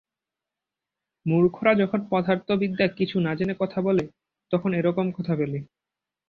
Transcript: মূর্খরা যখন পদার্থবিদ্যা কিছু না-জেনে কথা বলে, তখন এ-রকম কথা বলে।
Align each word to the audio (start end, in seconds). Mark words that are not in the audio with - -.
মূর্খরা 1.25 1.73
যখন 1.73 1.99
পদার্থবিদ্যা 2.09 2.87
কিছু 2.97 3.19
না-জেনে 3.19 3.55
কথা 3.59 3.79
বলে, 3.81 4.03
তখন 4.51 4.69
এ-রকম 4.73 5.11
কথা 5.11 5.33
বলে। 5.35 5.59